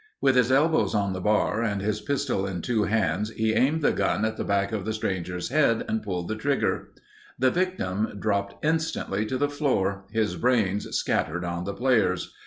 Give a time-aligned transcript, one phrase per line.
[0.19, 3.91] With his elbows on the bar and his pistol in two hands, he aimed the
[3.91, 6.87] gun at the back of the stranger's head and pulled the trigger.
[7.37, 12.33] The victim dropped instantly to the floor, his brains scattered on the players.